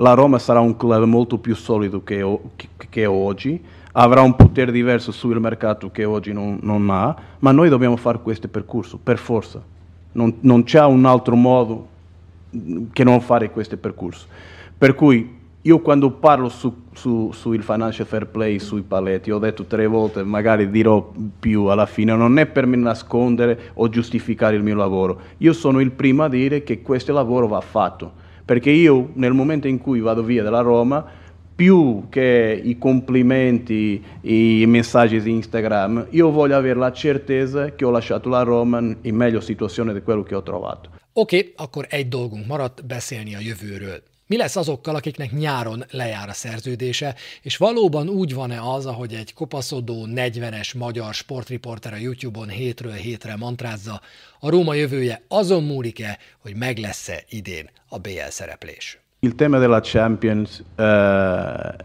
la 0.00 0.14
Roma 0.14 0.38
sarà 0.38 0.60
un 0.60 0.76
club 0.76 1.04
molto 1.04 1.38
più 1.38 1.54
solido 1.54 2.02
che, 2.02 2.24
che 2.90 3.06
oggi, 3.06 3.62
avrà 3.92 4.22
un 4.22 4.36
potere 4.36 4.70
diverso 4.70 5.10
sul 5.10 5.40
mercato 5.40 5.90
che 5.90 6.04
oggi 6.04 6.32
non, 6.32 6.58
non 6.62 6.88
ha, 6.90 7.16
ma 7.40 7.50
noi 7.50 7.68
dobbiamo 7.68 7.96
fare 7.96 8.20
questo 8.20 8.48
percorso, 8.48 8.98
per 9.02 9.18
forza. 9.18 9.60
Non, 10.12 10.36
non 10.40 10.62
c'è 10.62 10.84
un 10.84 11.04
altro 11.04 11.34
modo 11.34 11.88
che 12.92 13.02
non 13.02 13.20
fare 13.20 13.50
questo 13.50 13.76
percorso. 13.76 14.26
Per 14.76 14.94
cui 14.94 15.36
io 15.62 15.80
quando 15.80 16.12
parlo 16.12 16.48
su, 16.48 16.72
su, 16.92 17.30
sul 17.32 17.60
financial 17.62 18.06
fair 18.06 18.28
play, 18.28 18.60
sui 18.60 18.82
paletti, 18.82 19.32
ho 19.32 19.38
detto 19.38 19.64
tre 19.64 19.88
volte, 19.88 20.22
magari 20.22 20.70
dirò 20.70 21.12
più 21.40 21.64
alla 21.64 21.86
fine, 21.86 22.14
non 22.14 22.38
è 22.38 22.46
per 22.46 22.66
me 22.66 22.76
nascondere 22.76 23.72
o 23.74 23.88
giustificare 23.88 24.54
il 24.54 24.62
mio 24.62 24.76
lavoro. 24.76 25.20
Io 25.38 25.52
sono 25.52 25.80
il 25.80 25.90
primo 25.90 26.22
a 26.22 26.28
dire 26.28 26.62
che 26.62 26.82
questo 26.82 27.12
lavoro 27.12 27.48
va 27.48 27.60
fatto, 27.60 28.26
perché 28.48 28.70
io 28.70 29.10
nel 29.12 29.34
momento 29.34 29.68
in 29.68 29.78
cui 29.78 30.00
vado 30.00 30.22
via 30.22 30.42
dalla 30.42 30.62
Roma 30.62 31.04
più 31.54 32.06
che 32.08 32.58
i 32.64 32.78
complimenti, 32.78 34.02
i 34.22 34.64
messaggi 34.66 35.20
di 35.20 35.32
Instagram, 35.32 36.06
io 36.12 36.30
voglio 36.30 36.56
avere 36.56 36.78
la 36.78 36.90
certezza 36.90 37.74
che 37.74 37.84
ho 37.84 37.90
lasciato 37.90 38.30
la 38.30 38.40
Roma 38.40 38.78
in 38.78 39.14
meglio 39.14 39.40
situazione 39.40 39.92
di 39.92 40.00
quello 40.00 40.22
che 40.22 40.34
ho 40.34 40.42
trovato. 40.42 40.88
Oké, 41.12 41.38
okay, 41.38 41.52
akkor 41.56 41.86
egy 41.90 42.08
dolgunk 42.08 42.46
maradt, 42.46 42.86
beszélni 42.86 43.34
a 43.34 43.38
jövőről. 43.40 44.02
Mi 44.28 44.36
lesz 44.36 44.56
azokkal, 44.56 44.94
akiknek 44.94 45.32
nyáron 45.32 45.84
lejár 45.90 46.28
a 46.28 46.32
szerződése, 46.32 47.14
és 47.42 47.56
valóban 47.56 48.08
úgy 48.08 48.34
van-e 48.34 48.60
az, 48.62 48.86
ahogy 48.86 49.14
egy 49.14 49.34
kopaszodó 49.34 50.06
40-es 50.14 50.76
magyar 50.76 51.14
sportriporter 51.14 51.92
a 51.92 51.96
YouTube-on 51.96 52.48
hétről 52.48 52.92
hétre 52.92 53.36
mantrázza, 53.36 54.00
a 54.40 54.50
Róma 54.50 54.74
jövője 54.74 55.22
azon 55.28 55.64
múlik-e, 55.64 56.18
hogy 56.38 56.56
meg 56.56 56.78
lesz-e 56.78 57.22
idén 57.28 57.70
a 57.88 57.98
BL 57.98 58.28
szereplés? 58.28 59.00
Il 59.20 59.34
tema 59.34 59.58
della 59.58 59.80
Champions, 59.80 60.62
uh, 60.78 61.84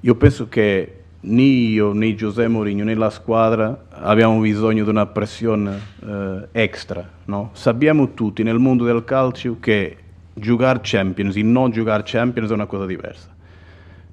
io 0.00 0.14
penso 0.14 0.48
che 0.48 0.88
né 1.20 1.42
io 1.42 1.92
né 1.92 2.14
José 2.18 2.48
Mourinho 2.48 2.84
né 2.84 2.94
la 2.94 3.10
squadra 3.10 3.86
abbiamo 3.90 4.40
bisogno 4.40 4.84
di 4.84 4.90
una 4.90 5.06
pressione 5.06 5.80
uh, 6.00 6.48
extra. 6.52 7.10
No? 7.24 7.50
Sappiamo 7.52 8.14
tutti 8.14 8.42
nel 8.42 8.58
mondo 8.58 8.84
del 8.84 9.04
calcio 9.04 9.56
che 9.60 9.96
giocare 10.34 10.80
Champions 10.82 11.36
e 11.36 11.42
non 11.42 11.70
giocare 11.70 12.02
Champions 12.04 12.50
è 12.50 12.54
una 12.54 12.66
cosa 12.66 12.86
diversa. 12.86 13.34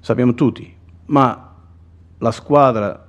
Sappiamo 0.00 0.34
tutti, 0.34 0.72
ma 1.06 1.54
la 2.18 2.30
squadra 2.30 3.06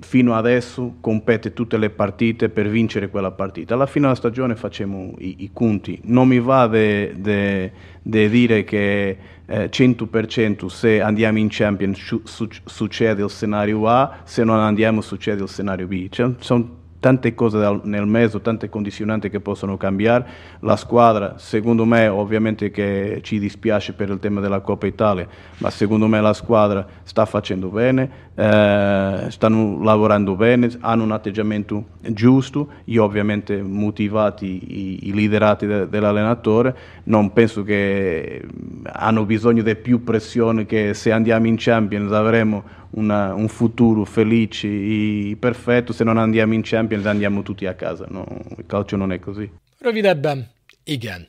fino 0.00 0.34
adesso 0.34 0.96
compete 1.00 1.52
tutte 1.52 1.76
le 1.76 1.90
partite 1.90 2.48
per 2.48 2.68
vincere 2.68 3.08
quella 3.08 3.32
partita. 3.32 3.74
Alla 3.74 3.86
fine 3.86 4.04
della 4.04 4.16
stagione 4.16 4.54
facciamo 4.54 5.14
i, 5.18 5.36
i 5.40 5.50
conti. 5.52 6.00
Non 6.04 6.28
mi 6.28 6.38
va 6.38 6.68
di 6.68 7.70
dire 8.02 8.64
che 8.64 9.18
eh, 9.46 9.68
100% 9.70 10.66
se 10.66 11.00
andiamo 11.00 11.38
in 11.38 11.48
Champions 11.50 12.20
su, 12.24 12.48
succede 12.64 13.22
il 13.22 13.30
scenario 13.30 13.86
A, 13.88 14.20
se 14.24 14.44
non 14.44 14.58
andiamo 14.58 15.00
succede 15.00 15.42
il 15.42 15.48
scenario 15.48 15.86
B. 15.86 16.08
Cioè, 16.08 16.32
sono 16.38 16.76
tante 17.00 17.34
cose 17.34 17.80
nel 17.84 18.06
mezzo, 18.06 18.40
tante 18.40 18.68
condizionanti 18.68 19.30
che 19.30 19.40
possono 19.40 19.76
cambiare. 19.76 20.26
La 20.60 20.76
squadra, 20.76 21.38
secondo 21.38 21.84
me, 21.84 22.08
ovviamente 22.08 22.70
che 22.70 23.20
ci 23.22 23.38
dispiace 23.38 23.92
per 23.92 24.08
il 24.08 24.18
tema 24.18 24.40
della 24.40 24.60
Coppa 24.60 24.86
Italia, 24.86 25.26
ma 25.58 25.70
secondo 25.70 26.06
me 26.06 26.20
la 26.20 26.32
squadra 26.32 26.86
sta 27.04 27.24
facendo 27.24 27.68
bene, 27.68 28.26
eh, 28.34 29.26
stanno 29.28 29.82
lavorando 29.82 30.34
bene, 30.34 30.70
hanno 30.80 31.04
un 31.04 31.12
atteggiamento 31.12 31.84
giusto, 32.00 32.68
io 32.84 33.04
ovviamente 33.04 33.62
motivati, 33.62 34.46
i, 34.46 35.08
i 35.08 35.12
liderati 35.12 35.66
de, 35.66 35.88
dell'allenatore, 35.88 36.76
non 37.04 37.32
penso 37.32 37.62
che 37.62 38.44
hanno 38.84 39.24
bisogno 39.24 39.62
di 39.62 39.74
più 39.76 40.02
pressione 40.02 40.66
che 40.66 40.94
se 40.94 41.12
andiamo 41.12 41.46
in 41.46 41.56
Champions 41.58 42.12
avremo 42.12 42.76
una, 42.90 43.34
un 43.34 43.48
futuro 43.48 44.04
felice 44.04 44.68
e 44.68 45.36
perfetto, 45.38 45.92
se 45.92 46.04
non 46.04 46.18
andiamo 46.18 46.54
in 46.54 46.62
Champions 46.62 47.06
andiamo 47.06 47.42
tutti 47.42 47.66
a 47.66 47.74
casa, 47.74 48.06
no, 48.08 48.26
il 48.56 48.64
calcio 48.66 48.96
non 48.96 49.12
è 49.12 49.18
così. 49.18 49.50
Rövidebben, 49.78 50.50
igen. 50.84 51.28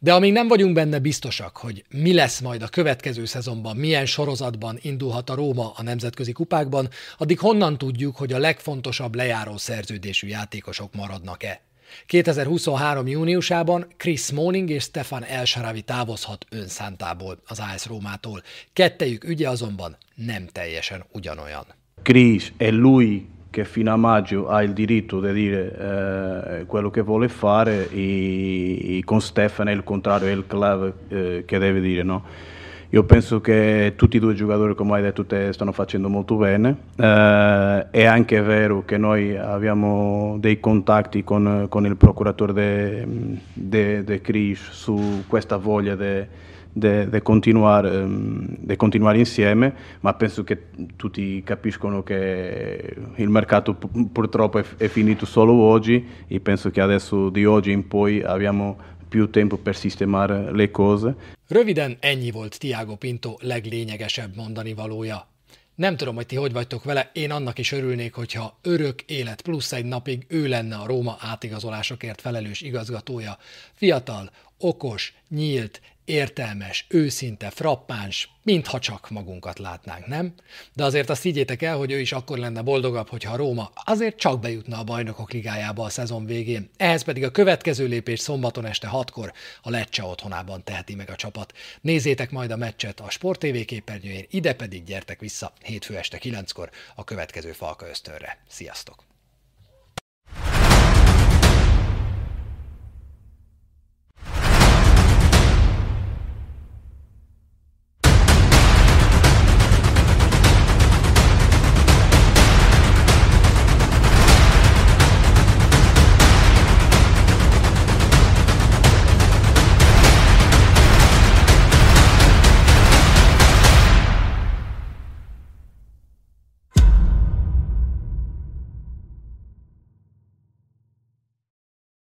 De 0.00 0.12
amíg 0.12 0.32
nem 0.32 0.48
vagyunk 0.48 0.74
benne 0.74 0.98
biztosak, 0.98 1.56
hogy 1.56 1.84
mi 1.90 2.14
lesz 2.14 2.40
majd 2.40 2.62
a 2.62 2.68
következő 2.68 3.24
szezonban, 3.24 3.76
milyen 3.76 4.06
sorozatban 4.06 4.78
indulhat 4.82 5.30
a 5.30 5.34
Róma 5.34 5.72
a 5.76 5.82
nemzetközi 5.82 6.32
kupákban, 6.32 6.88
addig 7.18 7.38
honnan 7.38 7.78
tudjuk, 7.78 8.16
hogy 8.16 8.32
a 8.32 8.38
legfontosabb 8.38 9.14
lejáró 9.14 9.56
szerződésű 9.56 10.26
játékosok 10.26 10.94
maradnak-e? 10.94 11.60
2023. 12.06 13.06
júniusában 13.06 13.86
Chris 13.96 14.20
Smalling 14.20 14.70
és 14.70 14.82
Stefan 14.82 15.24
Elsharavi 15.24 15.82
távozhat 15.82 16.46
önszántából 16.50 17.38
az 17.46 17.60
AS 17.74 17.86
Rómától. 17.86 18.42
Kettejük 18.72 19.24
ügye 19.24 19.48
azonban 19.48 19.96
nem 20.14 20.46
teljesen 20.52 21.04
ugyanolyan. 21.12 21.64
Chris 22.02 22.52
è 22.56 22.70
lui 22.70 23.26
che 23.50 23.64
fino 23.64 23.92
a 23.92 23.96
maggio 23.96 24.46
ha 24.46 24.62
il 24.62 24.72
diritto 24.72 25.20
di 25.20 25.32
dire 25.32 26.60
eh, 26.60 26.66
quello 26.66 26.90
che 26.90 27.00
vuole 27.00 27.28
fare 27.28 27.90
e, 27.90 28.98
e 28.98 29.04
con 29.04 29.20
Stefan 29.20 29.68
è 29.68 29.72
il 29.72 29.84
contrario, 29.84 30.28
è 30.28 30.32
il 30.32 30.44
club 30.46 30.92
eh, 31.08 31.42
che 31.46 31.58
deve 31.58 31.80
dire 31.80 32.02
no. 32.02 32.24
Io 32.90 33.04
penso 33.04 33.42
che 33.42 33.92
tutti 33.96 34.16
e 34.16 34.20
due 34.20 34.32
i 34.32 34.36
giocatori, 34.36 34.74
come 34.74 34.94
hai 34.94 35.02
detto 35.02 35.26
te, 35.26 35.52
stanno 35.52 35.72
facendo 35.72 36.08
molto 36.08 36.36
bene. 36.36 36.74
Eh, 36.96 37.86
è 37.90 38.04
anche 38.06 38.40
vero 38.40 38.82
che 38.86 38.96
noi 38.96 39.36
abbiamo 39.36 40.36
dei 40.40 40.58
contatti 40.58 41.22
con, 41.22 41.66
con 41.68 41.84
il 41.84 41.96
procuratore 41.96 43.06
di 43.52 44.20
Cris 44.22 44.70
su 44.70 45.24
questa 45.26 45.58
voglia 45.58 45.94
di 46.72 47.20
continuare, 47.22 47.90
um, 47.90 48.76
continuare, 48.76 49.18
insieme, 49.18 49.74
ma 50.00 50.14
penso 50.14 50.42
che 50.42 50.68
tutti 50.96 51.42
capiscono 51.42 52.02
che 52.02 52.96
il 53.16 53.28
mercato 53.28 53.76
purtroppo 54.10 54.60
è, 54.60 54.64
è 54.78 54.88
finito 54.88 55.26
solo 55.26 55.52
oggi 55.52 56.06
e 56.26 56.40
penso 56.40 56.70
che 56.70 56.80
adesso 56.80 57.28
di 57.28 57.44
oggi 57.44 57.70
in 57.70 57.86
poi 57.86 58.22
abbiamo 58.22 58.78
più 59.06 59.28
tempo 59.28 59.58
per 59.58 59.76
sistemare 59.76 60.52
le 60.52 60.70
cose. 60.70 61.36
Röviden 61.48 61.96
ennyi 62.00 62.30
volt 62.30 62.58
Tiago 62.58 62.96
Pinto 62.96 63.36
leglényegesebb 63.40 64.36
mondani 64.36 64.74
valója. 64.74 65.28
Nem 65.74 65.96
tudom, 65.96 66.14
hogy 66.14 66.26
ti 66.26 66.36
hogy 66.36 66.52
vagytok 66.52 66.84
vele, 66.84 67.10
én 67.12 67.30
annak 67.30 67.58
is 67.58 67.72
örülnék, 67.72 68.14
hogyha 68.14 68.58
örök 68.62 69.02
élet 69.02 69.42
plusz 69.42 69.72
egy 69.72 69.84
napig 69.84 70.24
ő 70.28 70.46
lenne 70.46 70.76
a 70.76 70.86
Róma 70.86 71.16
átigazolásokért 71.20 72.20
felelős 72.20 72.60
igazgatója. 72.60 73.38
Fiatal, 73.74 74.30
okos, 74.58 75.14
nyílt, 75.28 75.80
értelmes, 76.08 76.86
őszinte, 76.88 77.50
frappáns, 77.50 78.30
mintha 78.42 78.78
csak 78.78 79.10
magunkat 79.10 79.58
látnánk, 79.58 80.06
nem? 80.06 80.34
De 80.74 80.84
azért 80.84 81.10
azt 81.10 81.22
higgyétek 81.22 81.62
el, 81.62 81.76
hogy 81.76 81.92
ő 81.92 82.00
is 82.00 82.12
akkor 82.12 82.38
lenne 82.38 82.62
boldogabb, 82.62 83.08
hogyha 83.08 83.36
Róma 83.36 83.70
azért 83.74 84.16
csak 84.16 84.40
bejutna 84.40 84.78
a 84.78 84.84
bajnokok 84.84 85.32
ligájába 85.32 85.84
a 85.84 85.88
szezon 85.88 86.26
végén. 86.26 86.70
Ehhez 86.76 87.02
pedig 87.02 87.24
a 87.24 87.30
következő 87.30 87.86
lépés 87.86 88.20
szombaton 88.20 88.66
este 88.66 88.86
hatkor 88.86 89.32
a 89.62 89.70
Lecce 89.70 90.04
otthonában 90.04 90.64
teheti 90.64 90.94
meg 90.94 91.10
a 91.10 91.16
csapat. 91.16 91.52
Nézzétek 91.80 92.30
majd 92.30 92.50
a 92.50 92.56
meccset 92.56 93.00
a 93.00 93.10
Sport 93.10 93.38
TV 93.38 93.64
képernyőjén, 93.64 94.26
ide 94.30 94.54
pedig 94.54 94.84
gyertek 94.84 95.20
vissza 95.20 95.52
hétfő 95.62 95.96
este 95.96 96.18
kilenckor 96.18 96.70
a 96.94 97.04
következő 97.04 97.52
Falka 97.52 97.88
Ösztönre. 97.88 98.38
Sziasztok! 98.48 99.07